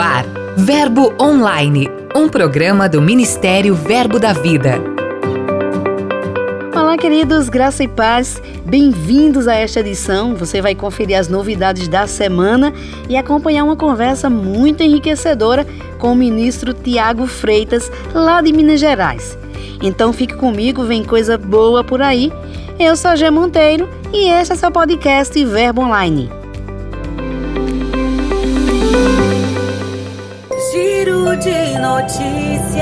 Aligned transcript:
ar, 0.00 0.24
Verbo 0.56 1.12
Online, 1.20 1.86
um 2.16 2.26
programa 2.26 2.88
do 2.88 3.02
Ministério 3.02 3.74
Verbo 3.74 4.18
da 4.18 4.32
Vida. 4.32 4.80
Olá, 6.74 6.96
queridos, 6.96 7.50
graça 7.50 7.84
e 7.84 7.88
paz. 7.88 8.40
Bem-vindos 8.64 9.46
a 9.46 9.54
esta 9.54 9.80
edição. 9.80 10.34
Você 10.36 10.62
vai 10.62 10.74
conferir 10.74 11.18
as 11.18 11.28
novidades 11.28 11.86
da 11.86 12.06
semana 12.06 12.72
e 13.10 13.16
acompanhar 13.16 13.62
uma 13.62 13.76
conversa 13.76 14.30
muito 14.30 14.82
enriquecedora 14.82 15.66
com 15.98 16.12
o 16.12 16.16
ministro 16.16 16.72
Tiago 16.72 17.26
Freitas, 17.26 17.92
lá 18.14 18.40
de 18.40 18.52
Minas 18.54 18.80
Gerais. 18.80 19.36
Então 19.82 20.14
fique 20.14 20.34
comigo, 20.34 20.84
vem 20.84 21.04
coisa 21.04 21.36
boa 21.36 21.84
por 21.84 22.00
aí. 22.00 22.32
Eu 22.78 22.96
sou 22.96 23.10
a 23.10 23.16
Gê 23.16 23.28
Monteiro 23.28 23.86
e 24.14 24.30
este 24.30 24.54
é 24.54 24.56
seu 24.56 24.70
podcast 24.70 25.44
Verbo 25.44 25.82
Online. 25.82 26.39
Notícias. 32.00 32.80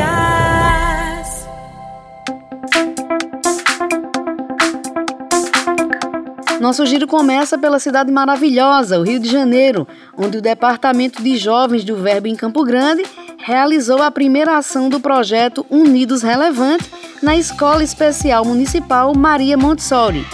Nosso 6.60 6.84
giro 6.86 7.06
começa 7.06 7.56
pela 7.56 7.78
cidade 7.78 8.10
maravilhosa, 8.12 8.98
o 8.98 9.02
Rio 9.02 9.20
de 9.20 9.28
Janeiro, 9.28 9.86
onde 10.16 10.38
o 10.38 10.42
Departamento 10.42 11.22
de 11.22 11.36
Jovens 11.36 11.84
do 11.84 11.96
Verbo 11.96 12.26
em 12.26 12.36
Campo 12.36 12.64
Grande 12.64 13.04
realizou 13.38 14.02
a 14.02 14.10
primeira 14.10 14.56
ação 14.56 14.88
do 14.88 15.00
projeto 15.00 15.64
Unidos 15.70 16.22
Relevante 16.22 16.90
na 17.22 17.36
Escola 17.36 17.82
Especial 17.82 18.44
Municipal 18.44 19.14
Maria 19.16 19.56
Montessori. 19.56 20.26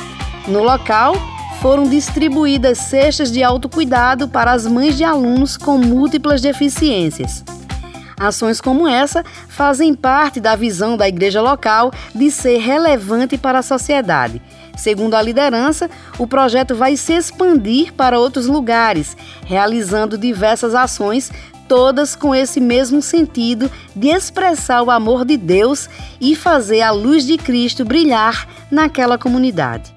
No 0.48 0.62
local, 0.62 1.14
foram 1.60 1.84
distribuídas 1.84 2.78
cestas 2.78 3.30
de 3.30 3.42
autocuidado 3.42 4.28
para 4.28 4.52
as 4.52 4.66
mães 4.66 4.96
de 4.96 5.04
alunos 5.04 5.56
com 5.56 5.78
múltiplas 5.78 6.40
deficiências. 6.42 7.44
Ações 8.18 8.60
como 8.60 8.86
essa 8.86 9.24
fazem 9.48 9.94
parte 9.94 10.40
da 10.40 10.54
visão 10.54 10.96
da 10.96 11.08
igreja 11.08 11.40
local 11.40 11.92
de 12.14 12.30
ser 12.30 12.58
relevante 12.58 13.36
para 13.36 13.58
a 13.58 13.62
sociedade. 13.62 14.40
Segundo 14.76 15.14
a 15.14 15.22
liderança, 15.22 15.88
o 16.18 16.26
projeto 16.26 16.74
vai 16.74 16.96
se 16.96 17.12
expandir 17.12 17.92
para 17.92 18.18
outros 18.18 18.46
lugares, 18.46 19.16
realizando 19.44 20.18
diversas 20.18 20.74
ações, 20.74 21.30
todas 21.68 22.14
com 22.14 22.34
esse 22.34 22.60
mesmo 22.60 23.00
sentido 23.00 23.70
de 23.94 24.08
expressar 24.08 24.82
o 24.82 24.90
amor 24.90 25.24
de 25.24 25.36
Deus 25.36 25.88
e 26.20 26.34
fazer 26.34 26.82
a 26.82 26.90
luz 26.90 27.24
de 27.24 27.38
Cristo 27.38 27.84
brilhar 27.84 28.46
naquela 28.70 29.16
comunidade. 29.16 29.92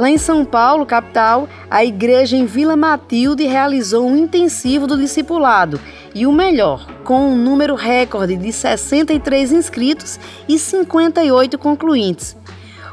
Lá 0.00 0.08
em 0.08 0.16
São 0.16 0.46
Paulo, 0.46 0.86
capital, 0.86 1.46
a 1.70 1.84
igreja 1.84 2.34
em 2.34 2.46
Vila 2.46 2.74
Matilde 2.74 3.44
realizou 3.44 4.08
um 4.08 4.16
intensivo 4.16 4.86
do 4.86 4.96
discipulado 4.96 5.78
e 6.14 6.26
o 6.26 6.32
melhor, 6.32 6.86
com 7.04 7.28
um 7.28 7.36
número 7.36 7.74
recorde 7.74 8.34
de 8.34 8.50
63 8.50 9.52
inscritos 9.52 10.18
e 10.48 10.58
58 10.58 11.58
concluintes. 11.58 12.34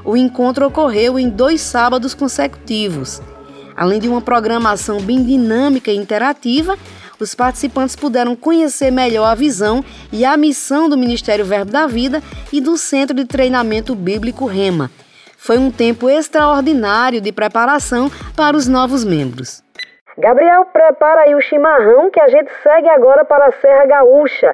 O 0.04 0.18
encontro 0.18 0.68
ocorreu 0.68 1.18
em 1.18 1.30
dois 1.30 1.62
sábados 1.62 2.14
consecutivos. 2.14 3.22
Além 3.74 4.02
de 4.02 4.10
uma 4.10 4.20
programação 4.20 5.00
bem 5.00 5.24
dinâmica 5.24 5.90
e 5.90 5.96
interativa, 5.96 6.78
os 7.22 7.34
participantes 7.34 7.96
puderam 7.96 8.36
conhecer 8.36 8.92
melhor 8.92 9.28
a 9.28 9.34
visão 9.34 9.82
e 10.12 10.26
a 10.26 10.36
missão 10.36 10.90
do 10.90 10.98
Ministério 10.98 11.46
Verbo 11.46 11.72
da 11.72 11.88
Vida 11.88 12.22
e 12.52 12.60
do 12.60 12.78
Centro 12.78 13.16
de 13.16 13.24
Treinamento 13.24 13.96
Bíblico 13.96 14.46
Rema 14.46 14.92
foi 15.48 15.58
um 15.58 15.72
tempo 15.72 16.10
extraordinário 16.10 17.22
de 17.22 17.32
preparação 17.32 18.12
para 18.36 18.58
os 18.58 18.68
novos 18.68 19.06
membros. 19.06 19.64
Gabriel, 20.18 20.66
prepara 20.66 21.22
aí 21.22 21.36
o 21.36 21.40
chimarrão 21.40 22.12
que 22.12 22.20
a 22.20 22.28
gente 22.28 22.52
segue 22.62 22.90
agora 22.90 23.24
para 23.24 23.46
a 23.46 23.52
Serra 23.54 23.86
Gaúcha. 23.86 24.54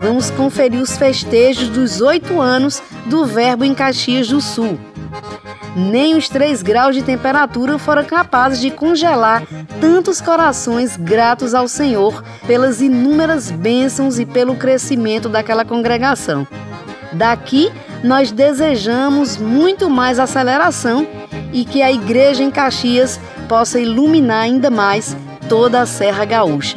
Vamos 0.00 0.30
conferir 0.30 0.80
os 0.80 0.96
festejos 0.96 1.68
dos 1.68 2.00
oito 2.00 2.40
anos 2.40 2.80
do 3.06 3.24
Verbo 3.26 3.64
em 3.64 3.74
Caxias 3.74 4.28
do 4.28 4.40
Sul 4.40 4.78
nem 5.76 6.14
os 6.16 6.28
3 6.28 6.62
graus 6.62 6.94
de 6.94 7.02
temperatura 7.02 7.78
foram 7.78 8.04
capazes 8.04 8.60
de 8.60 8.70
congelar 8.70 9.42
tantos 9.80 10.20
corações 10.20 10.96
gratos 10.96 11.54
ao 11.54 11.66
Senhor 11.66 12.22
pelas 12.46 12.80
inúmeras 12.80 13.50
bênçãos 13.50 14.18
e 14.18 14.26
pelo 14.26 14.56
crescimento 14.56 15.28
daquela 15.28 15.64
congregação. 15.64 16.46
Daqui, 17.12 17.70
nós 18.02 18.32
desejamos 18.32 19.36
muito 19.36 19.88
mais 19.88 20.18
aceleração 20.18 21.06
e 21.52 21.64
que 21.64 21.82
a 21.82 21.92
igreja 21.92 22.42
em 22.42 22.50
Caxias 22.50 23.20
possa 23.48 23.78
iluminar 23.78 24.42
ainda 24.42 24.70
mais 24.70 25.16
toda 25.48 25.80
a 25.80 25.86
Serra 25.86 26.24
Gaúcha. 26.24 26.76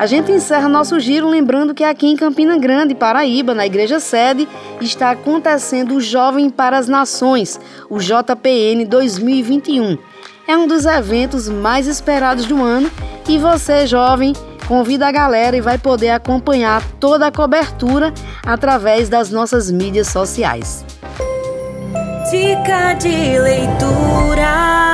A 0.00 0.06
gente 0.06 0.32
encerra 0.32 0.66
nosso 0.66 0.98
giro 0.98 1.28
lembrando 1.28 1.74
que 1.74 1.84
aqui 1.84 2.06
em 2.06 2.16
Campina 2.16 2.56
Grande, 2.56 2.94
Paraíba, 2.94 3.52
na 3.52 3.66
igreja 3.66 4.00
sede, 4.00 4.48
está 4.80 5.10
acontecendo 5.10 5.94
o 5.94 6.00
Jovem 6.00 6.48
para 6.48 6.78
as 6.78 6.88
Nações, 6.88 7.60
o 7.86 7.98
JPN 7.98 8.86
2021. 8.86 9.98
É 10.48 10.56
um 10.56 10.66
dos 10.66 10.86
eventos 10.86 11.50
mais 11.50 11.86
esperados 11.86 12.46
do 12.46 12.62
ano 12.62 12.90
e 13.28 13.36
você, 13.36 13.86
jovem, 13.86 14.32
convida 14.66 15.06
a 15.06 15.12
galera 15.12 15.54
e 15.54 15.60
vai 15.60 15.76
poder 15.76 16.08
acompanhar 16.08 16.82
toda 16.98 17.26
a 17.26 17.30
cobertura 17.30 18.10
através 18.42 19.10
das 19.10 19.30
nossas 19.30 19.70
mídias 19.70 20.06
sociais. 20.06 20.82
Dica 22.30 22.94
de 22.94 23.38
leitura. 23.38 24.89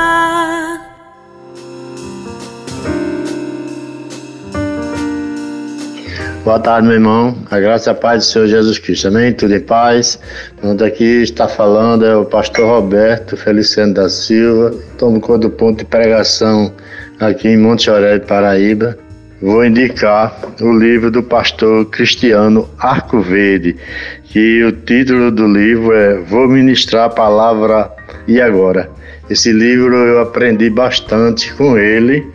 Boa 6.47 6.61
tarde, 6.61 6.87
meu 6.87 6.95
irmão. 6.95 7.35
A 7.51 7.59
graça 7.59 7.89
e 7.89 7.91
a 7.91 7.93
paz 7.93 8.23
do 8.23 8.31
Senhor 8.31 8.47
Jesus 8.47 8.79
Cristo. 8.79 9.09
Amém? 9.09 9.33
Tudo 9.33 9.53
em 9.53 9.59
paz. 9.59 10.17
Onde 10.63 10.81
aqui 10.81 11.21
está 11.21 11.45
falando 11.45 12.05
é 12.05 12.15
o 12.15 12.23
pastor 12.23 12.65
Roberto 12.69 13.35
Feliciano 13.35 13.93
da 13.93 14.07
Silva. 14.07 14.73
Tomo 14.97 15.19
conta 15.19 15.39
do 15.39 15.49
ponto 15.49 15.79
de 15.79 15.83
pregação 15.83 16.73
aqui 17.19 17.49
em 17.49 17.57
Monte 17.57 17.89
Aurélio, 17.89 18.25
Paraíba. 18.25 18.97
Vou 19.41 19.65
indicar 19.65 20.39
o 20.61 20.71
livro 20.71 21.11
do 21.11 21.21
pastor 21.21 21.85
Cristiano 21.87 22.69
Arco 22.79 23.19
Verde, 23.19 23.75
que 24.23 24.63
o 24.63 24.71
título 24.71 25.29
do 25.31 25.51
livro 25.51 25.91
é 25.91 26.17
Vou 26.21 26.47
Ministrar 26.47 27.07
a 27.07 27.09
Palavra 27.09 27.91
e 28.25 28.39
Agora. 28.39 28.89
Esse 29.29 29.51
livro 29.51 29.93
eu 29.93 30.21
aprendi 30.21 30.69
bastante 30.69 31.53
com 31.55 31.77
ele 31.77 32.25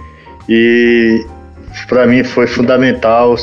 e 0.51 1.25
para 1.89 2.07
mim 2.07 2.23
foi 2.23 2.47
fundamental 2.47 3.37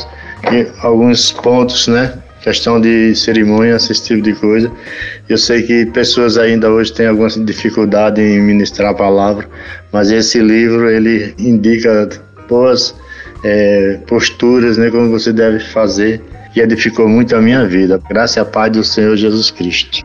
alguns 0.82 1.32
pontos, 1.32 1.88
né? 1.88 2.14
Questão 2.42 2.80
de 2.80 3.14
cerimônias, 3.14 3.90
esse 3.90 4.02
tipo 4.04 4.22
de 4.22 4.32
coisa. 4.34 4.70
Eu 5.28 5.36
sei 5.36 5.62
que 5.62 5.86
pessoas 5.86 6.38
ainda 6.38 6.70
hoje 6.70 6.92
têm 6.92 7.06
alguma 7.06 7.28
dificuldade 7.28 8.20
em 8.20 8.40
ministrar 8.40 8.90
a 8.90 8.94
palavra, 8.94 9.46
mas 9.92 10.10
esse 10.10 10.40
livro 10.40 10.88
ele 10.88 11.34
indica 11.38 12.08
boas 12.48 12.94
é, 13.44 13.98
posturas, 14.06 14.78
né? 14.78 14.90
Como 14.90 15.10
você 15.10 15.32
deve 15.32 15.60
fazer 15.60 16.22
e 16.54 16.60
edificou 16.60 17.08
muito 17.08 17.36
a 17.36 17.40
minha 17.40 17.66
vida. 17.66 18.00
Graças 18.08 18.38
a 18.38 18.44
paz 18.44 18.72
do 18.72 18.82
Senhor 18.82 19.16
Jesus 19.16 19.50
Cristo. 19.50 20.04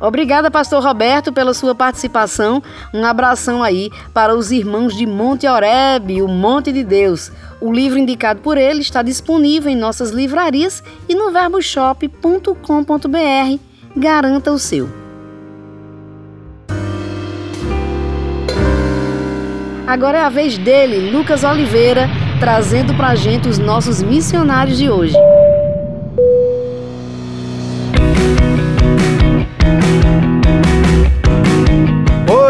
Obrigada, 0.00 0.50
Pastor 0.50 0.82
Roberto, 0.82 1.32
pela 1.32 1.52
sua 1.52 1.74
participação. 1.74 2.62
Um 2.94 3.04
abração 3.04 3.62
aí 3.62 3.90
para 4.14 4.34
os 4.34 4.52
irmãos 4.52 4.94
de 4.94 5.06
Monte 5.06 5.46
Oreb, 5.46 6.22
o 6.22 6.28
Monte 6.28 6.72
de 6.72 6.84
Deus. 6.84 7.32
O 7.60 7.72
livro 7.72 7.98
indicado 7.98 8.40
por 8.40 8.56
ele 8.56 8.80
está 8.80 9.02
disponível 9.02 9.70
em 9.70 9.76
nossas 9.76 10.10
livrarias 10.10 10.82
e 11.08 11.14
no 11.14 11.32
verboshop.com.br. 11.32 13.58
Garanta 13.96 14.52
o 14.52 14.58
seu. 14.58 15.08
Agora 19.88 20.18
é 20.18 20.20
a 20.20 20.28
vez 20.28 20.58
dele, 20.58 21.10
Lucas 21.10 21.42
Oliveira, 21.42 22.10
trazendo 22.38 22.94
para 22.94 23.08
a 23.08 23.14
gente 23.14 23.48
os 23.48 23.58
nossos 23.58 24.02
missionários 24.02 24.76
de 24.76 24.90
hoje. 24.90 25.16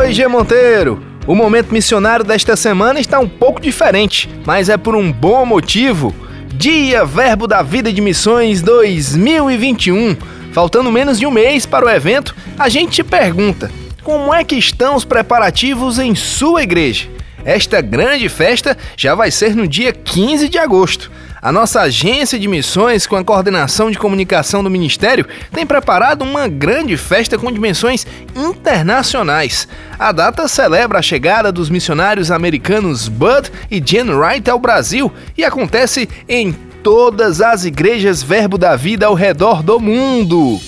Oi, 0.08 0.14
G 0.14 0.26
Monteiro! 0.26 1.02
O 1.26 1.34
momento 1.34 1.70
missionário 1.70 2.24
desta 2.24 2.56
semana 2.56 2.98
está 2.98 3.20
um 3.20 3.28
pouco 3.28 3.60
diferente, 3.60 4.26
mas 4.46 4.70
é 4.70 4.78
por 4.78 4.96
um 4.96 5.12
bom 5.12 5.44
motivo. 5.44 6.14
Dia 6.54 7.04
Verbo 7.04 7.46
da 7.46 7.60
Vida 7.60 7.92
de 7.92 8.00
Missões 8.00 8.62
2021. 8.62 10.16
Faltando 10.50 10.90
menos 10.90 11.18
de 11.18 11.26
um 11.26 11.30
mês 11.30 11.66
para 11.66 11.84
o 11.84 11.90
evento, 11.90 12.34
a 12.58 12.70
gente 12.70 12.92
te 12.92 13.04
pergunta: 13.04 13.70
como 14.02 14.32
é 14.32 14.42
que 14.42 14.56
estão 14.56 14.94
os 14.94 15.04
preparativos 15.04 15.98
em 15.98 16.14
sua 16.14 16.62
igreja? 16.62 17.06
Esta 17.44 17.82
grande 17.82 18.30
festa 18.30 18.78
já 18.96 19.14
vai 19.14 19.30
ser 19.30 19.54
no 19.54 19.68
dia 19.68 19.92
15 19.92 20.48
de 20.48 20.56
agosto. 20.56 21.12
A 21.40 21.52
nossa 21.52 21.82
agência 21.82 22.38
de 22.38 22.48
missões, 22.48 23.06
com 23.06 23.14
a 23.14 23.22
coordenação 23.22 23.90
de 23.90 23.98
comunicação 23.98 24.62
do 24.62 24.70
Ministério, 24.70 25.26
tem 25.52 25.64
preparado 25.64 26.22
uma 26.22 26.48
grande 26.48 26.96
festa 26.96 27.38
com 27.38 27.52
dimensões 27.52 28.04
internacionais. 28.34 29.68
A 29.98 30.10
data 30.10 30.48
celebra 30.48 30.98
a 30.98 31.02
chegada 31.02 31.52
dos 31.52 31.70
missionários 31.70 32.30
americanos 32.30 33.06
Bud 33.06 33.52
e 33.70 33.80
Jen 33.84 34.10
Wright 34.10 34.50
ao 34.50 34.58
Brasil 34.58 35.12
e 35.36 35.44
acontece 35.44 36.08
em 36.28 36.52
todas 36.82 37.40
as 37.40 37.64
igrejas 37.64 38.22
Verbo 38.22 38.58
da 38.58 38.74
Vida 38.74 39.06
ao 39.06 39.14
redor 39.14 39.62
do 39.62 39.78
mundo. 39.78 40.60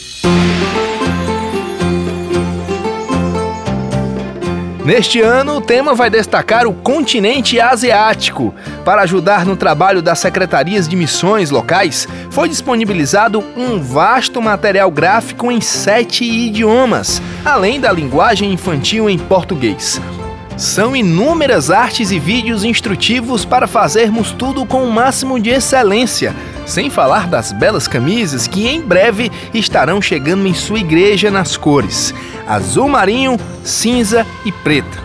Neste 4.90 5.20
ano, 5.20 5.58
o 5.58 5.60
tema 5.60 5.94
vai 5.94 6.10
destacar 6.10 6.66
o 6.66 6.74
continente 6.74 7.60
asiático. 7.60 8.52
Para 8.84 9.02
ajudar 9.02 9.46
no 9.46 9.54
trabalho 9.54 10.02
das 10.02 10.18
secretarias 10.18 10.88
de 10.88 10.96
missões 10.96 11.48
locais, 11.48 12.08
foi 12.28 12.48
disponibilizado 12.48 13.38
um 13.56 13.80
vasto 13.80 14.42
material 14.42 14.90
gráfico 14.90 15.52
em 15.52 15.60
sete 15.60 16.24
idiomas, 16.24 17.22
além 17.44 17.78
da 17.78 17.92
linguagem 17.92 18.52
infantil 18.52 19.08
em 19.08 19.16
português. 19.16 20.00
São 20.56 20.96
inúmeras 20.96 21.70
artes 21.70 22.10
e 22.10 22.18
vídeos 22.18 22.64
instrutivos 22.64 23.44
para 23.44 23.68
fazermos 23.68 24.32
tudo 24.32 24.66
com 24.66 24.82
o 24.82 24.92
máximo 24.92 25.38
de 25.38 25.50
excelência, 25.50 26.34
sem 26.66 26.90
falar 26.90 27.26
das 27.26 27.52
belas 27.52 27.88
camisas 27.88 28.46
que 28.46 28.68
em 28.68 28.80
breve 28.80 29.30
estarão 29.52 30.00
chegando 30.00 30.46
em 30.46 30.54
sua 30.54 30.78
igreja 30.78 31.30
nas 31.30 31.56
cores 31.56 32.14
azul 32.50 32.88
marinho, 32.88 33.38
cinza 33.62 34.26
e 34.44 34.50
preta. 34.50 34.98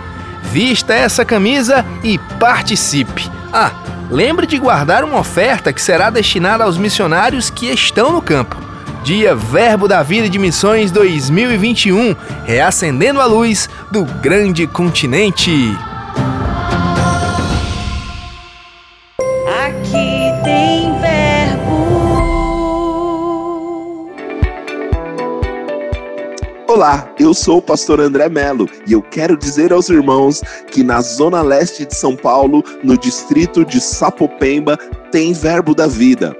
Vista 0.51 0.93
essa 0.93 1.23
camisa 1.23 1.85
e 2.03 2.17
participe! 2.39 3.29
Ah, 3.53 3.71
lembre 4.09 4.47
de 4.47 4.57
guardar 4.57 5.03
uma 5.03 5.19
oferta 5.19 5.71
que 5.71 5.81
será 5.81 6.09
destinada 6.09 6.63
aos 6.63 6.77
missionários 6.77 7.51
que 7.51 7.67
estão 7.67 8.11
no 8.11 8.21
campo. 8.21 8.57
Dia 9.03 9.35
Verbo 9.35 9.87
da 9.87 10.01
Vida 10.01 10.27
de 10.27 10.39
Missões 10.39 10.89
2021, 10.91 12.15
reacendendo 12.45 13.21
a 13.21 13.25
luz 13.25 13.69
do 13.91 14.03
grande 14.03 14.65
continente. 14.65 15.77
Olá, 26.75 27.09
eu 27.17 27.33
sou 27.33 27.59
o 27.59 27.61
pastor 27.61 28.01
André 28.01 28.27
Melo 28.27 28.67
e 28.85 28.91
eu 28.91 29.01
quero 29.01 29.37
dizer 29.37 29.71
aos 29.71 29.87
irmãos 29.87 30.41
que 30.69 30.83
na 30.83 30.99
zona 30.99 31.41
leste 31.41 31.85
de 31.85 31.95
São 31.95 32.17
Paulo, 32.17 32.61
no 32.83 32.97
distrito 32.97 33.63
de 33.63 33.79
Sapopemba, 33.79 34.75
tem 35.09 35.31
Verbo 35.31 35.73
da 35.73 35.87
Vida. 35.87 36.35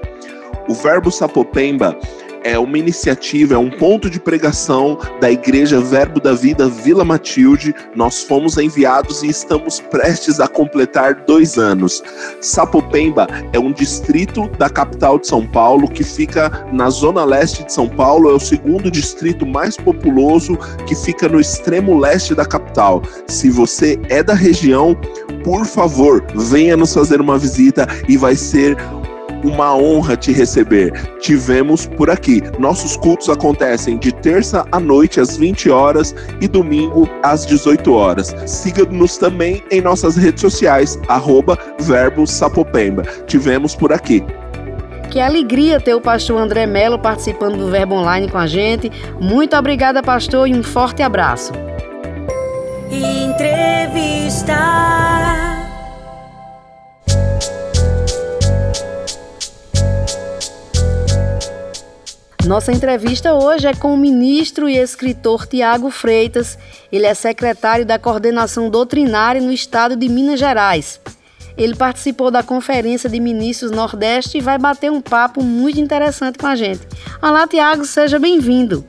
O 0.68 0.74
Verbo 0.74 1.10
Sapopemba 1.10 1.98
é 2.46 2.56
uma 2.56 2.78
iniciativa, 2.78 3.54
é 3.54 3.58
um 3.58 3.70
ponto 3.70 4.08
de 4.08 4.20
pregação 4.20 4.96
da 5.20 5.28
Igreja 5.28 5.80
Verbo 5.80 6.20
da 6.20 6.32
Vida 6.32 6.68
Vila 6.68 7.04
Matilde. 7.04 7.74
Nós 7.96 8.22
fomos 8.22 8.56
enviados 8.56 9.24
e 9.24 9.28
estamos 9.28 9.80
prestes 9.80 10.38
a 10.38 10.46
completar 10.46 11.24
dois 11.26 11.58
anos. 11.58 12.04
Sapopemba 12.40 13.26
é 13.52 13.58
um 13.58 13.72
distrito 13.72 14.48
da 14.58 14.70
capital 14.70 15.18
de 15.18 15.26
São 15.26 15.44
Paulo 15.44 15.88
que 15.88 16.04
fica 16.04 16.68
na 16.72 16.88
zona 16.88 17.24
leste 17.24 17.64
de 17.64 17.72
São 17.72 17.88
Paulo, 17.88 18.30
é 18.30 18.34
o 18.34 18.40
segundo 18.40 18.92
distrito 18.92 19.44
mais 19.44 19.76
populoso 19.76 20.56
que 20.86 20.94
fica 20.94 21.28
no 21.28 21.40
extremo 21.40 21.98
leste 21.98 22.32
da 22.32 22.46
capital. 22.46 23.02
Se 23.26 23.50
você 23.50 23.98
é 24.08 24.22
da 24.22 24.34
região, 24.34 24.96
por 25.42 25.66
favor, 25.66 26.24
venha 26.34 26.76
nos 26.76 26.94
fazer 26.94 27.20
uma 27.20 27.38
visita 27.38 27.88
e 28.08 28.16
vai 28.16 28.36
ser 28.36 28.76
uma 29.46 29.74
honra 29.74 30.16
te 30.16 30.32
receber. 30.32 30.92
Tivemos 31.20 31.86
por 31.86 32.10
aqui. 32.10 32.42
Nossos 32.58 32.96
cultos 32.96 33.28
acontecem 33.28 33.96
de 33.98 34.12
terça 34.12 34.66
à 34.72 34.80
noite 34.80 35.20
às 35.20 35.36
20 35.36 35.70
horas 35.70 36.14
e 36.40 36.48
domingo 36.48 37.08
às 37.22 37.46
18 37.46 37.92
horas. 37.92 38.34
Siga-nos 38.46 39.16
também 39.16 39.62
em 39.70 39.80
nossas 39.80 40.16
redes 40.16 40.40
sociais, 40.40 40.98
arroba 41.08 41.58
Verbo 41.80 42.26
Sapopemba. 42.26 43.02
Tivemos 43.26 43.74
por 43.74 43.92
aqui. 43.92 44.24
Que 45.10 45.20
alegria 45.20 45.80
ter 45.80 45.94
o 45.94 46.00
pastor 46.00 46.38
André 46.38 46.66
Melo 46.66 46.98
participando 46.98 47.56
do 47.56 47.70
Verbo 47.70 47.94
Online 47.94 48.28
com 48.28 48.38
a 48.38 48.46
gente. 48.46 48.90
Muito 49.20 49.56
obrigada, 49.56 50.02
pastor, 50.02 50.48
e 50.48 50.54
um 50.54 50.62
forte 50.62 51.02
abraço. 51.02 51.52
Entrevista. 52.90 54.56
Nossa 62.46 62.70
entrevista 62.70 63.34
hoje 63.34 63.66
é 63.66 63.74
com 63.74 63.92
o 63.92 63.96
ministro 63.96 64.68
e 64.68 64.78
escritor 64.78 65.48
Tiago 65.48 65.90
Freitas. 65.90 66.56
Ele 66.92 67.04
é 67.04 67.12
secretário 67.12 67.84
da 67.84 67.98
Coordenação 67.98 68.70
Doutrinária 68.70 69.40
no 69.40 69.50
estado 69.50 69.96
de 69.96 70.08
Minas 70.08 70.38
Gerais. 70.38 71.00
Ele 71.58 71.74
participou 71.74 72.30
da 72.30 72.44
Conferência 72.44 73.10
de 73.10 73.18
Ministros 73.18 73.72
Nordeste 73.72 74.38
e 74.38 74.40
vai 74.40 74.58
bater 74.58 74.92
um 74.92 75.00
papo 75.00 75.42
muito 75.42 75.80
interessante 75.80 76.38
com 76.38 76.46
a 76.46 76.54
gente. 76.54 76.86
Olá, 77.20 77.48
Tiago, 77.48 77.84
seja 77.84 78.16
bem-vindo. 78.16 78.84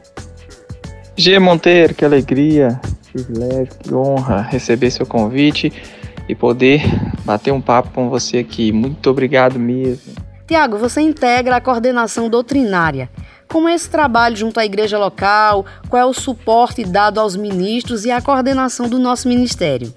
G. 1.15 1.39
Monteiro, 1.39 1.95
que 1.95 2.05
alegria, 2.05 2.79
que 3.01 3.23
privilégio, 3.23 3.73
que 3.79 3.91
honra 3.91 4.41
receber 4.41 4.91
seu 4.91 5.07
convite 5.07 5.73
e 6.29 6.35
poder 6.35 6.83
bater 7.25 7.51
um 7.51 7.61
papo 7.61 7.89
com 7.89 8.07
você 8.07 8.37
aqui. 8.37 8.71
Muito 8.71 9.09
obrigado 9.09 9.57
mesmo. 9.57 10.13
Tiago, 10.45 10.77
você 10.77 11.01
integra 11.01 11.55
a 11.55 11.61
coordenação 11.61 12.29
doutrinária. 12.29 13.09
Como 13.47 13.69
é 13.69 13.73
esse 13.73 13.89
trabalho 13.89 14.35
junto 14.35 14.59
à 14.59 14.65
igreja 14.65 14.97
local? 14.99 15.65
Qual 15.89 16.01
é 16.01 16.05
o 16.05 16.13
suporte 16.13 16.83
dado 16.83 17.19
aos 17.19 17.35
ministros 17.35 18.03
e 18.03 18.11
a 18.11 18.21
coordenação 18.21 18.89
do 18.89 18.99
nosso 18.99 19.27
ministério? 19.27 19.93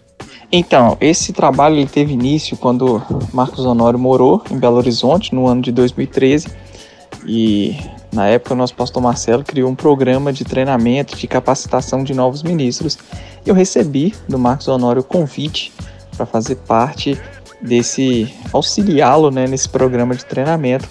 Então, 0.52 0.97
esse 1.00 1.32
trabalho 1.32 1.76
ele 1.76 1.87
teve 1.87 2.12
início 2.12 2.56
quando 2.56 3.02
Marcos 3.32 3.64
Honório 3.64 3.99
morou 3.99 4.43
em 4.50 4.58
Belo 4.58 4.76
Horizonte 4.76 5.35
no 5.35 5.47
ano 5.47 5.62
de 5.62 5.73
2013 5.73 6.49
e 7.26 7.76
na 8.12 8.26
época 8.26 8.55
o 8.55 8.56
nosso 8.56 8.75
pastor 8.75 9.02
Marcelo 9.02 9.44
criou 9.44 9.70
um 9.70 9.75
programa 9.75 10.32
de 10.32 10.44
treinamento, 10.44 11.17
de 11.17 11.26
capacitação 11.26 12.03
de 12.03 12.14
novos 12.14 12.43
ministros. 12.43 12.99
Eu 13.44 13.55
recebi 13.55 14.14
do 14.29 14.38
Marcos 14.38 14.69
Honório 14.69 15.03
o 15.03 15.05
convite 15.05 15.73
para 16.17 16.26
fazer 16.26 16.56
parte 16.56 17.20
desse 17.61 18.32
auxiliá-lo 18.53 19.31
né, 19.31 19.46
nesse 19.46 19.69
programa 19.69 20.15
de 20.15 20.25
treinamento 20.25 20.89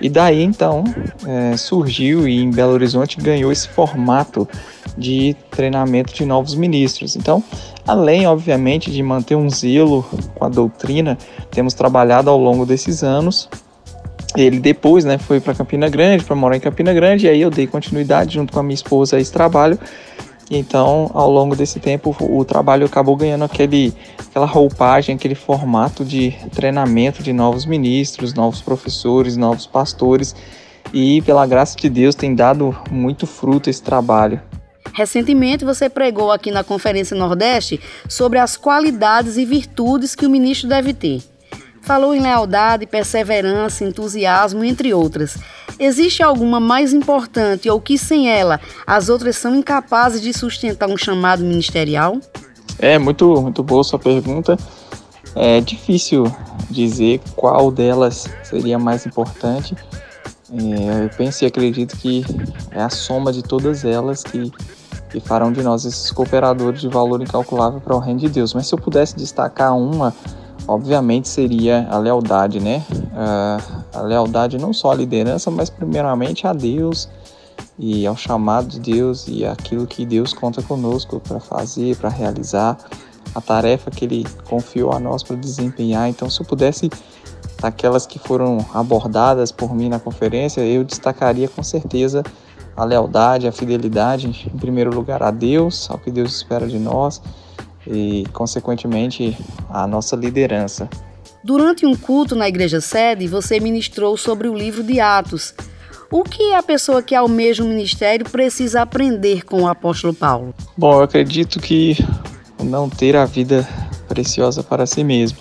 e 0.00 0.08
daí 0.08 0.42
então 0.42 0.84
é, 1.26 1.56
surgiu 1.56 2.26
e 2.26 2.40
em 2.40 2.50
Belo 2.50 2.72
Horizonte 2.72 3.20
ganhou 3.20 3.52
esse 3.52 3.68
formato 3.68 4.48
de 4.96 5.36
treinamento 5.50 6.12
de 6.14 6.24
novos 6.24 6.54
ministros. 6.54 7.16
Então, 7.16 7.42
além 7.86 8.26
obviamente 8.26 8.90
de 8.90 9.02
manter 9.02 9.34
um 9.34 9.48
zelo 9.48 10.04
com 10.34 10.44
a 10.44 10.48
doutrina, 10.48 11.18
temos 11.50 11.74
trabalhado 11.74 12.30
ao 12.30 12.38
longo 12.38 12.64
desses 12.64 13.02
anos. 13.02 13.48
Ele 14.36 14.60
depois, 14.60 15.04
né, 15.04 15.18
foi 15.18 15.40
para 15.40 15.54
Campina 15.54 15.88
Grande, 15.88 16.24
para 16.24 16.36
morar 16.36 16.56
em 16.56 16.60
Campina 16.60 16.94
Grande, 16.94 17.26
e 17.26 17.28
aí 17.28 17.40
eu 17.40 17.50
dei 17.50 17.66
continuidade 17.66 18.34
junto 18.34 18.52
com 18.52 18.60
a 18.60 18.62
minha 18.62 18.74
esposa 18.74 19.16
a 19.16 19.20
esse 19.20 19.32
trabalho 19.32 19.76
então, 20.50 21.08
ao 21.14 21.30
longo 21.30 21.54
desse 21.54 21.78
tempo, 21.78 22.16
o 22.18 22.44
trabalho 22.44 22.84
acabou 22.84 23.14
ganhando 23.14 23.44
aquele, 23.44 23.94
aquela 24.18 24.46
roupagem, 24.46 25.14
aquele 25.14 25.36
formato 25.36 26.04
de 26.04 26.34
treinamento 26.52 27.22
de 27.22 27.32
novos 27.32 27.64
ministros, 27.64 28.34
novos 28.34 28.60
professores, 28.60 29.36
novos 29.36 29.64
pastores. 29.64 30.34
E, 30.92 31.22
pela 31.22 31.46
graça 31.46 31.76
de 31.76 31.88
Deus, 31.88 32.16
tem 32.16 32.34
dado 32.34 32.76
muito 32.90 33.28
fruto 33.28 33.70
esse 33.70 33.80
trabalho. 33.80 34.42
Recentemente 34.92 35.64
você 35.64 35.88
pregou 35.88 36.32
aqui 36.32 36.50
na 36.50 36.64
Conferência 36.64 37.16
Nordeste 37.16 37.80
sobre 38.08 38.40
as 38.40 38.56
qualidades 38.56 39.36
e 39.36 39.44
virtudes 39.44 40.16
que 40.16 40.26
o 40.26 40.30
ministro 40.30 40.68
deve 40.68 40.92
ter. 40.92 41.22
Falou 41.82 42.14
em 42.14 42.20
lealdade, 42.20 42.86
perseverança, 42.86 43.84
entusiasmo, 43.84 44.64
entre 44.64 44.92
outras. 44.94 45.38
Existe 45.78 46.22
alguma 46.22 46.60
mais 46.60 46.92
importante 46.92 47.70
ou 47.70 47.80
que 47.80 47.96
sem 47.96 48.30
ela 48.30 48.60
as 48.86 49.08
outras 49.08 49.36
são 49.36 49.54
incapazes 49.54 50.20
de 50.20 50.32
sustentar 50.32 50.88
um 50.88 50.96
chamado 50.96 51.42
ministerial? 51.42 52.18
É 52.78 52.98
muito, 52.98 53.40
muito 53.40 53.62
boa 53.62 53.82
sua 53.82 53.98
pergunta. 53.98 54.58
É 55.34 55.60
difícil 55.60 56.24
dizer 56.70 57.20
qual 57.34 57.70
delas 57.70 58.28
seria 58.42 58.78
mais 58.78 59.06
importante. 59.06 59.74
É, 60.52 61.04
eu 61.04 61.10
penso 61.16 61.44
e 61.44 61.46
acredito 61.46 61.96
que 61.96 62.24
é 62.72 62.82
a 62.82 62.90
soma 62.90 63.32
de 63.32 63.42
todas 63.42 63.84
elas 63.84 64.22
que, 64.22 64.52
que 65.08 65.20
farão 65.20 65.52
de 65.52 65.62
nós 65.62 65.84
esses 65.84 66.10
cooperadores 66.10 66.80
de 66.80 66.88
valor 66.88 67.22
incalculável 67.22 67.80
para 67.80 67.94
o 67.94 67.98
reino 67.98 68.20
de 68.20 68.28
Deus. 68.28 68.52
Mas 68.52 68.66
se 68.66 68.74
eu 68.74 68.78
pudesse 68.78 69.16
destacar 69.16 69.76
uma, 69.76 70.14
obviamente 70.70 71.28
seria 71.28 71.86
a 71.90 71.98
lealdade, 71.98 72.60
né? 72.60 72.84
A 73.92 74.00
lealdade 74.02 74.56
não 74.56 74.72
só 74.72 74.92
à 74.92 74.94
liderança, 74.94 75.50
mas 75.50 75.68
primeiramente 75.68 76.46
a 76.46 76.52
Deus 76.52 77.08
e 77.76 78.06
ao 78.06 78.16
chamado 78.16 78.68
de 78.68 78.78
Deus 78.78 79.26
e 79.26 79.44
aquilo 79.44 79.86
que 79.86 80.06
Deus 80.06 80.32
conta 80.32 80.62
conosco 80.62 81.18
para 81.18 81.40
fazer, 81.40 81.96
para 81.96 82.08
realizar. 82.08 82.78
a 83.34 83.40
tarefa 83.40 83.90
que 83.90 84.04
Ele 84.04 84.26
confiou 84.48 84.92
a 84.92 84.98
nós 84.98 85.22
para 85.22 85.36
desempenhar. 85.36 86.08
Então, 86.08 86.28
se 86.28 86.40
eu 86.40 86.46
pudesse 86.46 86.90
daquelas 87.60 88.06
que 88.06 88.18
foram 88.18 88.64
abordadas 88.74 89.52
por 89.52 89.74
mim 89.74 89.88
na 89.88 89.98
conferência, 89.98 90.60
eu 90.62 90.84
destacaria 90.84 91.48
com 91.48 91.62
certeza 91.62 92.22
a 92.76 92.84
lealdade, 92.84 93.46
a 93.46 93.52
fidelidade, 93.52 94.50
em 94.52 94.58
primeiro 94.58 94.94
lugar 94.94 95.22
a 95.22 95.30
Deus, 95.30 95.90
ao 95.90 95.98
que 95.98 96.10
Deus 96.10 96.34
espera 96.34 96.66
de 96.66 96.78
nós 96.78 97.20
e, 97.86 98.24
consequentemente, 98.32 99.36
a 99.68 99.86
nossa 99.86 100.16
liderança. 100.16 100.88
Durante 101.42 101.86
um 101.86 101.96
culto 101.96 102.36
na 102.36 102.48
igreja 102.48 102.80
sede, 102.80 103.26
você 103.26 103.58
ministrou 103.58 104.16
sobre 104.16 104.48
o 104.48 104.54
livro 104.54 104.82
de 104.82 105.00
Atos. 105.00 105.54
O 106.10 106.22
que 106.22 106.52
a 106.54 106.62
pessoa 106.62 107.02
que 107.02 107.14
almeja 107.14 107.62
o 107.62 107.66
ministério 107.66 108.28
precisa 108.28 108.82
aprender 108.82 109.44
com 109.44 109.62
o 109.62 109.68
apóstolo 109.68 110.12
Paulo? 110.12 110.54
Bom, 110.76 110.94
eu 110.94 111.02
acredito 111.02 111.60
que 111.60 111.96
não 112.62 112.90
ter 112.90 113.16
a 113.16 113.24
vida 113.24 113.66
preciosa 114.08 114.62
para 114.62 114.86
si 114.86 115.02
mesmo. 115.04 115.38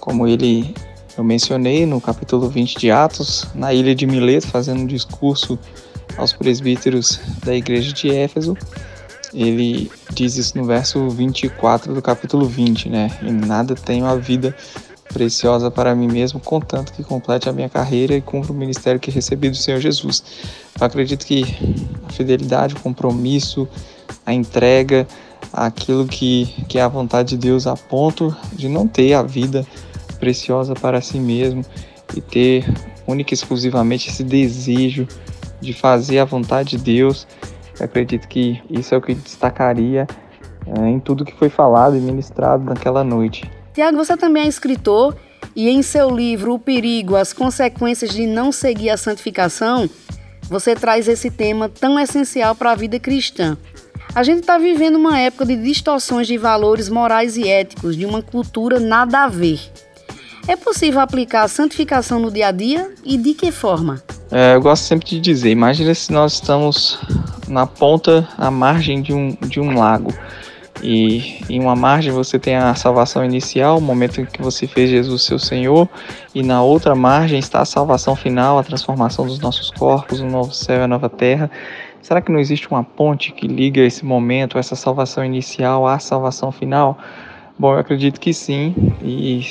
Como 0.00 0.26
ele 0.26 0.74
eu 1.16 1.22
mencionei 1.22 1.86
no 1.86 2.00
capítulo 2.00 2.48
20 2.48 2.76
de 2.76 2.90
Atos, 2.90 3.46
na 3.54 3.72
ilha 3.72 3.94
de 3.94 4.04
Mileto, 4.04 4.48
fazendo 4.48 4.80
um 4.80 4.86
discurso 4.86 5.56
aos 6.16 6.32
presbíteros 6.32 7.20
da 7.44 7.54
igreja 7.54 7.92
de 7.92 8.10
Éfeso, 8.10 8.56
ele 9.34 9.90
diz 10.12 10.36
isso 10.36 10.56
no 10.56 10.64
verso 10.64 11.08
24 11.10 11.92
do 11.92 12.00
capítulo 12.00 12.46
20, 12.46 12.88
né? 12.88 13.10
E 13.22 13.30
nada 13.32 13.74
tenho 13.74 14.06
a 14.06 14.14
vida 14.14 14.54
preciosa 15.12 15.70
para 15.70 15.94
mim 15.94 16.08
mesmo, 16.08 16.40
contanto 16.40 16.92
que 16.92 17.04
complete 17.04 17.48
a 17.48 17.52
minha 17.52 17.68
carreira 17.68 18.14
e 18.14 18.20
cumpra 18.20 18.52
o 18.52 18.54
ministério 18.54 19.00
que 19.00 19.10
recebi 19.10 19.50
do 19.50 19.56
Senhor 19.56 19.80
Jesus. 19.80 20.22
Eu 20.78 20.86
acredito 20.86 21.26
que 21.26 21.44
a 22.08 22.12
fidelidade, 22.12 22.74
o 22.74 22.80
compromisso, 22.80 23.68
a 24.24 24.32
entrega, 24.32 25.06
aquilo 25.52 26.06
que, 26.06 26.46
que 26.68 26.78
é 26.78 26.82
a 26.82 26.88
vontade 26.88 27.30
de 27.30 27.36
Deus 27.36 27.66
a 27.66 27.76
ponto 27.76 28.34
de 28.52 28.68
não 28.68 28.88
ter 28.88 29.14
a 29.14 29.22
vida 29.22 29.66
preciosa 30.18 30.74
para 30.74 31.00
si 31.00 31.18
mesmo 31.18 31.64
e 32.16 32.20
ter 32.20 32.64
única 33.06 33.34
e 33.34 33.36
exclusivamente 33.36 34.08
esse 34.08 34.24
desejo 34.24 35.06
de 35.60 35.72
fazer 35.72 36.18
a 36.18 36.24
vontade 36.24 36.76
de 36.76 36.78
Deus. 36.78 37.26
Eu 37.78 37.86
acredito 37.86 38.28
que 38.28 38.62
isso 38.70 38.94
é 38.94 38.98
o 38.98 39.02
que 39.02 39.14
destacaria 39.14 40.06
é, 40.66 40.88
em 40.88 40.98
tudo 40.98 41.24
que 41.24 41.34
foi 41.34 41.48
falado 41.48 41.96
e 41.96 42.00
ministrado 42.00 42.64
naquela 42.64 43.04
noite. 43.04 43.50
Tiago, 43.72 43.96
você 43.96 44.16
também 44.16 44.44
é 44.44 44.46
escritor 44.46 45.16
e 45.54 45.68
em 45.68 45.82
seu 45.82 46.10
livro 46.10 46.54
O 46.54 46.58
Perigo, 46.58 47.16
as 47.16 47.32
consequências 47.32 48.10
de 48.10 48.26
não 48.26 48.50
seguir 48.52 48.90
a 48.90 48.96
santificação, 48.96 49.88
você 50.48 50.74
traz 50.74 51.08
esse 51.08 51.30
tema 51.30 51.68
tão 51.68 51.98
essencial 51.98 52.54
para 52.54 52.72
a 52.72 52.74
vida 52.74 52.98
cristã. 52.98 53.56
A 54.14 54.22
gente 54.22 54.40
está 54.40 54.58
vivendo 54.58 54.96
uma 54.96 55.18
época 55.18 55.44
de 55.44 55.56
distorções 55.56 56.26
de 56.26 56.38
valores 56.38 56.88
morais 56.88 57.36
e 57.36 57.48
éticos, 57.48 57.96
de 57.96 58.06
uma 58.06 58.22
cultura 58.22 58.78
nada 58.78 59.24
a 59.24 59.28
ver. 59.28 59.60
É 60.46 60.54
possível 60.56 61.00
aplicar 61.00 61.42
a 61.42 61.48
santificação 61.48 62.20
no 62.20 62.30
dia 62.30 62.48
a 62.48 62.52
dia 62.52 62.92
e 63.02 63.16
de 63.16 63.34
que 63.34 63.50
forma? 63.50 64.02
É, 64.30 64.54
eu 64.54 64.60
gosto 64.60 64.84
sempre 64.84 65.08
de 65.08 65.18
dizer, 65.18 65.50
imagine 65.50 65.94
se 65.94 66.12
nós 66.12 66.34
estamos 66.34 66.98
na 67.48 67.66
ponta, 67.66 68.28
à 68.36 68.50
margem 68.50 69.02
de 69.02 69.12
um, 69.12 69.36
de 69.42 69.60
um 69.60 69.76
lago. 69.76 70.12
E 70.82 71.40
em 71.48 71.60
uma 71.60 71.76
margem 71.76 72.12
você 72.12 72.38
tem 72.38 72.56
a 72.56 72.74
salvação 72.74 73.24
inicial, 73.24 73.78
o 73.78 73.80
momento 73.80 74.20
em 74.20 74.26
que 74.26 74.42
você 74.42 74.66
fez 74.66 74.90
Jesus 74.90 75.22
seu 75.22 75.38
Senhor, 75.38 75.88
e 76.34 76.42
na 76.42 76.62
outra 76.62 76.94
margem 76.94 77.38
está 77.38 77.60
a 77.60 77.64
salvação 77.64 78.16
final, 78.16 78.58
a 78.58 78.62
transformação 78.62 79.26
dos 79.26 79.38
nossos 79.38 79.70
corpos, 79.70 80.20
o 80.20 80.26
novo 80.26 80.52
céu 80.52 80.80
e 80.80 80.82
a 80.82 80.88
nova 80.88 81.08
terra. 81.08 81.50
Será 82.02 82.20
que 82.20 82.30
não 82.30 82.38
existe 82.38 82.68
uma 82.70 82.84
ponte 82.84 83.32
que 83.32 83.46
liga 83.46 83.80
esse 83.80 84.04
momento, 84.04 84.58
essa 84.58 84.76
salvação 84.76 85.24
inicial 85.24 85.86
à 85.86 85.98
salvação 85.98 86.52
final? 86.52 86.98
Bom, 87.58 87.72
eu 87.72 87.78
acredito 87.78 88.20
que 88.20 88.34
sim, 88.34 88.74
e 89.02 89.46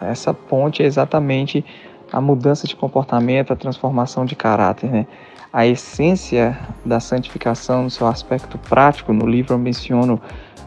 essa 0.00 0.34
ponte 0.34 0.82
é 0.82 0.86
exatamente 0.86 1.64
a 2.12 2.20
mudança 2.20 2.66
de 2.66 2.76
comportamento, 2.76 3.52
a 3.52 3.56
transformação 3.56 4.24
de 4.24 4.34
caráter, 4.34 4.90
né? 4.90 5.06
A 5.52 5.66
essência 5.66 6.58
da 6.84 7.00
santificação 7.00 7.84
no 7.84 7.90
seu 7.90 8.06
aspecto 8.06 8.58
prático, 8.58 9.12
no 9.12 9.26
livro 9.26 9.54
eu 9.54 9.58
menciono 9.58 10.20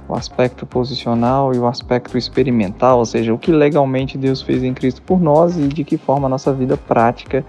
o 0.08 0.16
aspecto 0.16 0.66
posicional 0.66 1.54
e 1.54 1.60
o 1.60 1.68
aspecto 1.68 2.18
experimental, 2.18 2.98
ou 2.98 3.06
seja, 3.06 3.32
o 3.32 3.38
que 3.38 3.52
legalmente 3.52 4.18
Deus 4.18 4.42
fez 4.42 4.64
em 4.64 4.74
Cristo 4.74 5.02
por 5.04 5.22
nós 5.22 5.56
e 5.56 5.68
de 5.68 5.84
que 5.84 5.98
forma 5.98 6.26
a 6.26 6.30
nossa 6.30 6.52
vida 6.52 6.76
prática 6.76 7.46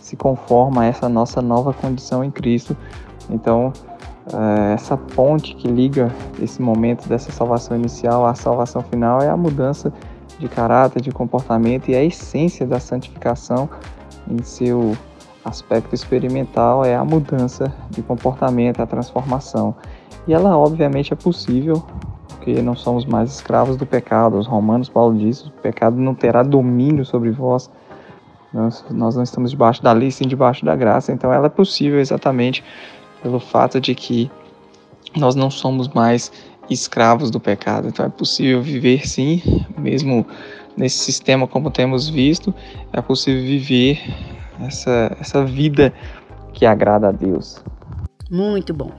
se 0.00 0.16
conforma 0.16 0.82
a 0.82 0.86
essa 0.86 1.08
nossa 1.08 1.40
nova 1.40 1.72
condição 1.72 2.24
em 2.24 2.30
Cristo. 2.30 2.76
Então, 3.30 3.72
eh, 4.32 4.74
essa 4.74 4.96
ponte 4.96 5.54
que 5.54 5.68
liga 5.68 6.12
esse 6.42 6.60
momento 6.60 7.08
dessa 7.08 7.30
salvação 7.30 7.76
inicial 7.76 8.26
à 8.26 8.34
salvação 8.34 8.82
final 8.82 9.22
é 9.22 9.28
a 9.28 9.36
mudança 9.36 9.92
de 10.38 10.48
caráter, 10.48 11.00
de 11.00 11.10
comportamento 11.10 11.88
e 11.88 11.94
a 11.94 12.02
essência 12.02 12.66
da 12.66 12.80
santificação 12.80 13.68
em 14.28 14.42
seu 14.42 14.96
aspecto 15.44 15.94
experimental 15.94 16.84
é 16.84 16.94
a 16.94 17.04
mudança 17.04 17.72
de 17.90 18.02
comportamento, 18.02 18.80
a 18.80 18.86
transformação. 18.86 19.74
E 20.26 20.32
ela 20.32 20.56
obviamente 20.56 21.12
é 21.12 21.16
possível, 21.16 21.84
porque 22.28 22.62
não 22.62 22.74
somos 22.74 23.04
mais 23.04 23.30
escravos 23.30 23.76
do 23.76 23.84
pecado. 23.84 24.38
Os 24.38 24.46
romanos, 24.46 24.88
Paulo 24.88 25.16
diz, 25.16 25.44
o 25.44 25.50
pecado 25.50 25.96
não 25.96 26.14
terá 26.14 26.42
domínio 26.42 27.04
sobre 27.04 27.30
vós. 27.30 27.70
Nós, 28.52 28.84
nós 28.90 29.16
não 29.16 29.22
estamos 29.22 29.50
debaixo 29.50 29.82
da 29.82 29.92
lei, 29.92 30.10
sim 30.10 30.26
debaixo 30.26 30.64
da 30.64 30.74
graça. 30.74 31.12
Então 31.12 31.32
ela 31.32 31.46
é 31.46 31.50
possível 31.50 32.00
exatamente 32.00 32.64
pelo 33.22 33.38
fato 33.38 33.80
de 33.80 33.94
que 33.94 34.30
nós 35.16 35.34
não 35.34 35.50
somos 35.50 35.88
mais 35.88 36.32
escravos 36.70 37.30
do 37.30 37.40
pecado. 37.40 37.88
Então 37.88 38.06
é 38.06 38.08
possível 38.08 38.62
viver 38.62 39.06
sim, 39.06 39.42
mesmo 39.76 40.26
nesse 40.76 40.98
sistema 40.98 41.46
como 41.46 41.70
temos 41.70 42.08
visto, 42.08 42.52
é 42.92 43.00
possível 43.00 43.42
viver 43.42 44.00
essa, 44.60 45.16
essa 45.20 45.44
vida 45.44 45.92
que 46.52 46.66
agrada 46.66 47.08
a 47.08 47.12
Deus. 47.12 47.62
Muito 48.30 48.72
bom. 48.72 48.90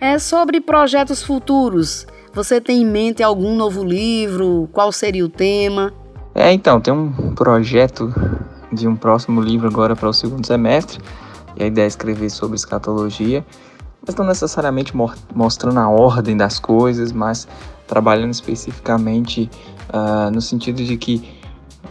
É 0.00 0.18
sobre 0.18 0.60
projetos 0.60 1.22
futuros. 1.22 2.06
Você 2.34 2.60
tem 2.60 2.82
em 2.82 2.86
mente 2.86 3.22
algum 3.22 3.56
novo 3.56 3.82
livro? 3.82 4.68
Qual 4.72 4.92
seria 4.92 5.24
o 5.24 5.28
tema? 5.28 5.92
É, 6.34 6.52
então, 6.52 6.80
tem 6.80 6.92
um 6.92 7.34
projeto 7.34 8.12
de 8.70 8.86
um 8.86 8.94
próximo 8.94 9.40
livro 9.40 9.66
agora 9.66 9.96
para 9.96 10.08
o 10.08 10.12
segundo 10.12 10.46
semestre. 10.46 10.98
E 11.56 11.62
a 11.62 11.66
ideia 11.66 11.86
é 11.86 11.88
escrever 11.88 12.28
sobre 12.28 12.56
escatologia 12.56 13.44
mas 14.06 14.14
não 14.14 14.24
necessariamente 14.24 14.92
mostrando 15.34 15.80
a 15.80 15.88
ordem 15.88 16.36
das 16.36 16.58
coisas, 16.58 17.10
mas 17.10 17.48
trabalhando 17.86 18.32
especificamente 18.32 19.50
uh, 19.88 20.30
no 20.30 20.40
sentido 20.40 20.82
de 20.84 20.96
que 20.96 21.36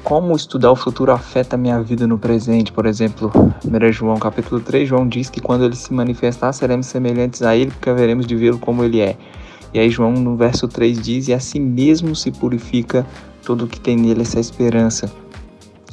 como 0.03 0.35
estudar 0.35 0.71
o 0.71 0.75
futuro 0.75 1.11
afeta 1.11 1.55
a 1.55 1.57
minha 1.57 1.81
vida 1.81 2.05
no 2.05 2.19
presente. 2.19 2.71
Por 2.71 2.85
exemplo, 2.85 3.31
1 3.65 3.91
João 3.91 4.17
capítulo 4.17 4.61
3, 4.61 4.87
João 4.87 5.07
diz 5.07 5.31
que 5.31 5.41
quando 5.41 5.65
ele 5.65 5.75
se 5.75 5.91
manifestar, 5.91 6.53
seremos 6.53 6.85
semelhantes 6.85 7.41
a 7.41 7.55
ele, 7.55 7.71
porque 7.71 7.89
haveremos 7.89 8.27
de 8.27 8.35
vê-lo 8.35 8.59
como 8.59 8.83
ele 8.83 9.01
é. 9.01 9.17
E 9.73 9.79
aí 9.79 9.89
João 9.89 10.13
no 10.13 10.37
verso 10.37 10.67
3 10.67 11.01
diz, 11.01 11.27
e 11.27 11.33
assim 11.33 11.59
mesmo 11.59 12.15
se 12.15 12.31
purifica 12.31 13.05
todo 13.43 13.65
o 13.65 13.67
que 13.67 13.79
tem 13.79 13.97
nele 13.97 14.21
essa 14.21 14.39
esperança. 14.39 15.11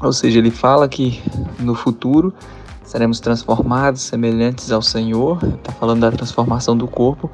Ou 0.03 0.13
seja, 0.13 0.39
ele 0.39 0.51
fala 0.51 0.89
que 0.89 1.23
no 1.59 1.75
futuro 1.75 2.35
seremos 2.85 3.21
transformados 3.21 4.03
semelhantes 4.03 4.71
ao 4.71 4.83
Senhor, 4.83 5.39
está 5.43 5.73
falando 5.73 6.01
da 6.01 6.11
transformação 6.11 6.77
do 6.77 6.87
corpo, 6.87 7.31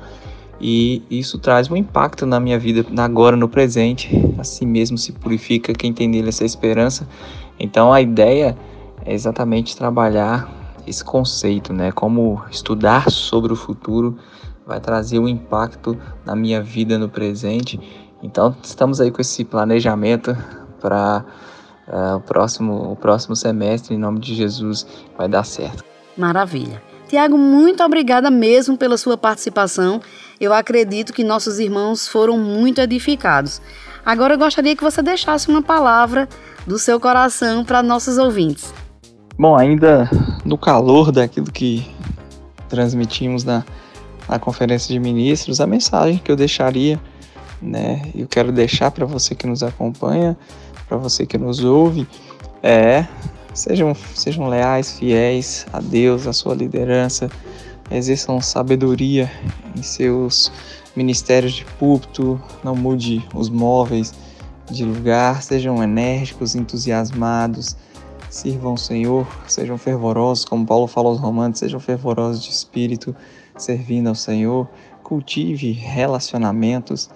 e 0.60 1.02
isso 1.10 1.38
traz 1.38 1.70
um 1.70 1.76
impacto 1.76 2.26
na 2.26 2.40
minha 2.40 2.58
vida 2.58 2.84
agora, 3.00 3.36
no 3.36 3.48
presente. 3.48 4.10
Assim 4.38 4.66
mesmo 4.66 4.98
se 4.98 5.12
purifica 5.12 5.72
quem 5.72 5.92
tem 5.92 6.08
nele 6.08 6.30
essa 6.30 6.44
esperança. 6.44 7.08
Então 7.58 7.92
a 7.92 8.00
ideia 8.00 8.56
é 9.04 9.14
exatamente 9.14 9.76
trabalhar 9.76 10.48
esse 10.86 11.04
conceito, 11.04 11.72
né? 11.72 11.92
Como 11.92 12.42
estudar 12.50 13.10
sobre 13.10 13.52
o 13.52 13.56
futuro 13.56 14.16
vai 14.66 14.80
trazer 14.80 15.18
um 15.18 15.28
impacto 15.28 15.96
na 16.24 16.34
minha 16.34 16.60
vida 16.60 16.98
no 16.98 17.08
presente. 17.08 17.80
Então 18.22 18.54
estamos 18.62 19.00
aí 19.00 19.10
com 19.10 19.20
esse 19.20 19.44
planejamento 19.44 20.36
para 20.80 21.24
uh, 21.88 22.16
o, 22.16 22.21
próximo, 22.21 22.92
o 22.92 22.97
próximo 22.97 23.35
semestre, 23.35 23.95
em 23.95 23.99
nome 23.99 24.21
de 24.21 24.35
Jesus, 24.35 24.87
vai 25.16 25.28
dar 25.28 25.45
certo. 25.45 25.85
Maravilha. 26.16 26.83
Tiago, 27.09 27.38
muito 27.38 27.83
obrigada 27.83 28.30
mesmo 28.30 28.76
pela 28.76 28.99
sua 28.99 29.16
participação. 29.16 30.00
Eu 30.38 30.52
acredito 30.52 31.12
que 31.12 31.25
nossos 31.25 31.59
irmãos 31.59 32.07
foram 32.07 32.37
muito 32.37 32.80
edificados. 32.80 33.62
Agora 34.04 34.35
eu 34.35 34.38
gostaria 34.38 34.76
que 34.76 34.83
você 34.83 35.02
deixasse 35.02 35.49
uma 35.49 35.62
palavra 35.62 36.28
do 36.66 36.78
seu 36.78 37.00
coração 37.00 37.64
para 37.64 37.83
nossos 37.83 38.18
ouvintes. 38.18 38.73
Bom, 39.38 39.57
ainda 39.57 40.11
no 40.45 40.59
calor 40.59 41.11
daquilo 41.12 41.50
que 41.50 41.87
transmitimos 42.68 43.45
na, 43.45 43.64
na 44.28 44.38
conferência 44.38 44.92
de 44.92 44.99
ministros, 44.99 45.61
a 45.61 45.66
mensagem 45.66 46.18
que 46.18 46.30
eu 46.30 46.37
deixaria, 46.37 47.00
né, 47.60 48.02
eu 48.14 48.26
quero 48.26 48.52
deixar 48.52 48.90
para 48.90 49.04
você 49.04 49.34
que 49.34 49.46
nos 49.46 49.62
acompanha, 49.62 50.36
para 50.88 50.96
você 50.96 51.26
que 51.26 51.36
nos 51.36 51.62
ouve 51.62 52.06
é 52.62 53.06
sejam, 53.58 53.94
sejam 54.14 54.48
leais, 54.48 54.98
fiéis 54.98 55.66
a 55.72 55.80
Deus, 55.80 56.26
a 56.26 56.32
sua 56.32 56.54
liderança, 56.54 57.30
exerçam 57.90 58.40
sabedoria 58.40 59.30
em 59.76 59.82
seus 59.82 60.52
ministérios 60.94 61.52
de 61.52 61.64
púlpito, 61.64 62.40
não 62.62 62.74
mude 62.74 63.24
os 63.34 63.48
móveis 63.48 64.14
de 64.70 64.84
lugar, 64.84 65.42
sejam 65.42 65.82
enérgicos, 65.82 66.54
entusiasmados, 66.54 67.76
sirvam 68.30 68.74
o 68.74 68.78
Senhor, 68.78 69.26
sejam 69.46 69.78
fervorosos, 69.78 70.44
como 70.44 70.66
Paulo 70.66 70.86
falou 70.86 71.12
aos 71.12 71.20
romanos, 71.20 71.58
sejam 71.58 71.80
fervorosos 71.80 72.42
de 72.42 72.50
espírito, 72.50 73.16
servindo 73.56 74.08
ao 74.08 74.14
Senhor, 74.14 74.68
cultive 75.02 75.72
relacionamentos. 75.72 77.08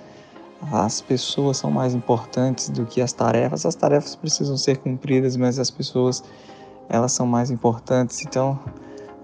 As 0.70 1.00
pessoas 1.00 1.56
são 1.56 1.70
mais 1.70 1.94
importantes 1.94 2.68
do 2.68 2.86
que 2.86 3.00
as 3.00 3.12
tarefas. 3.12 3.66
As 3.66 3.74
tarefas 3.74 4.14
precisam 4.14 4.56
ser 4.56 4.78
cumpridas, 4.78 5.36
mas 5.36 5.58
as 5.58 5.70
pessoas 5.70 6.22
elas 6.88 7.12
são 7.12 7.26
mais 7.26 7.50
importantes. 7.50 8.24
Então, 8.24 8.58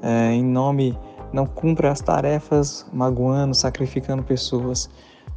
é, 0.03 0.33
em 0.33 0.45
nome, 0.45 0.99
não 1.33 1.47
cumpra 1.47 1.93
as 1.93 2.01
tarefas 2.01 2.87
magoando, 2.93 3.55
sacrificando 3.55 4.23
pessoas. 4.23 4.91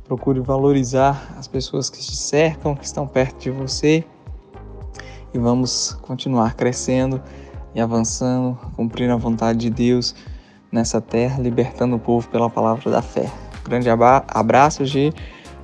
Procure 0.05 0.39
valorizar 0.39 1.35
as 1.37 1.47
pessoas 1.47 1.89
que 1.89 1.99
te 1.99 2.15
cercam, 2.15 2.75
que 2.75 2.85
estão 2.85 3.05
perto 3.05 3.39
de 3.39 3.51
você. 3.51 4.03
E 5.33 5.37
vamos 5.37 5.93
continuar 6.01 6.55
crescendo 6.55 7.21
e 7.73 7.79
avançando, 7.79 8.57
cumprindo 8.75 9.13
a 9.13 9.17
vontade 9.17 9.59
de 9.59 9.69
Deus 9.69 10.15
nessa 10.71 10.99
terra, 10.99 11.41
libertando 11.41 11.95
o 11.95 11.99
povo 11.99 12.27
pela 12.27 12.49
palavra 12.49 12.89
da 12.89 13.01
fé. 13.01 13.29
Grande 13.63 13.89
abraço, 13.89 14.85
G. 14.85 15.13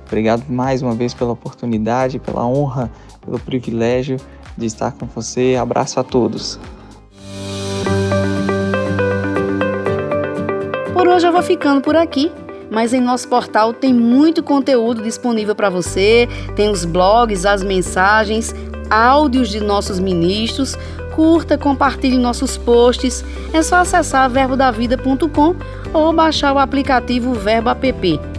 Obrigado 0.08 0.44
mais 0.48 0.82
uma 0.82 0.94
vez 0.94 1.14
pela 1.14 1.32
oportunidade, 1.32 2.18
pela 2.18 2.44
honra, 2.44 2.90
pelo 3.24 3.38
privilégio 3.38 4.16
de 4.56 4.66
estar 4.66 4.92
com 4.92 5.06
você. 5.06 5.54
Abraço 5.60 6.00
a 6.00 6.02
todos. 6.02 6.58
Por 10.94 11.06
hoje 11.06 11.26
eu 11.26 11.32
vou 11.32 11.42
ficando 11.42 11.82
por 11.82 11.94
aqui 11.94 12.32
mas 12.70 12.92
em 12.92 13.00
nosso 13.00 13.28
portal 13.28 13.72
tem 13.72 13.94
muito 13.94 14.42
conteúdo 14.42 15.02
disponível 15.02 15.54
para 15.54 15.70
você. 15.70 16.28
Tem 16.54 16.70
os 16.70 16.84
blogs, 16.84 17.46
as 17.46 17.62
mensagens, 17.62 18.54
áudios 18.90 19.48
de 19.48 19.60
nossos 19.60 19.98
ministros. 19.98 20.76
Curta, 21.14 21.58
compartilhe 21.58 22.16
nossos 22.16 22.56
posts. 22.56 23.24
É 23.52 23.62
só 23.62 23.76
acessar 23.76 24.30
verbodavida.com 24.30 25.56
ou 25.92 26.12
baixar 26.12 26.52
o 26.52 26.58
aplicativo 26.58 27.32
Verbo 27.32 27.70
App. 27.70 28.37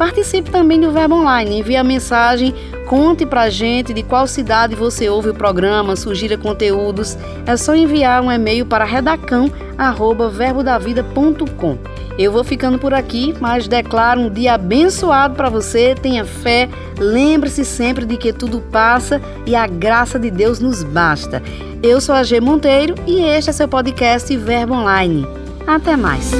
Participe 0.00 0.50
também 0.50 0.80
do 0.80 0.90
Verbo 0.90 1.14
Online. 1.16 1.58
Envie 1.58 1.76
a 1.76 1.84
mensagem, 1.84 2.54
conte 2.86 3.26
pra 3.26 3.50
gente 3.50 3.92
de 3.92 4.02
qual 4.02 4.26
cidade 4.26 4.74
você 4.74 5.10
ouve 5.10 5.28
o 5.28 5.34
programa, 5.34 5.94
sugira 5.94 6.38
conteúdos. 6.38 7.18
É 7.44 7.54
só 7.54 7.74
enviar 7.74 8.22
um 8.22 8.32
e-mail 8.32 8.64
para 8.64 8.86
redacão@verbodavida.com. 8.86 11.76
Eu 12.18 12.32
vou 12.32 12.42
ficando 12.42 12.78
por 12.78 12.94
aqui, 12.94 13.34
mas 13.40 13.68
declaro 13.68 14.22
um 14.22 14.30
dia 14.30 14.54
abençoado 14.54 15.34
para 15.34 15.50
você. 15.50 15.94
Tenha 15.94 16.24
fé, 16.24 16.66
lembre-se 16.98 17.62
sempre 17.62 18.06
de 18.06 18.16
que 18.16 18.32
tudo 18.32 18.62
passa 18.72 19.20
e 19.44 19.54
a 19.54 19.66
graça 19.66 20.18
de 20.18 20.30
Deus 20.30 20.60
nos 20.60 20.82
basta. 20.82 21.42
Eu 21.82 22.00
sou 22.00 22.14
a 22.14 22.22
G 22.22 22.40
Monteiro 22.40 22.94
e 23.06 23.20
este 23.20 23.50
é 23.50 23.52
seu 23.52 23.68
podcast 23.68 24.34
Verbo 24.34 24.72
Online. 24.72 25.28
Até 25.66 25.94
mais. 25.94 26.32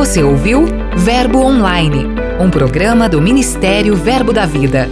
Você 0.00 0.22
ouviu 0.22 0.64
Verbo 0.96 1.40
Online, 1.40 2.06
um 2.40 2.48
programa 2.48 3.06
do 3.06 3.20
Ministério 3.20 3.94
Verbo 3.94 4.32
da 4.32 4.46
Vida. 4.46 4.88